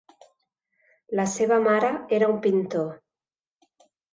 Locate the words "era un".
2.19-2.41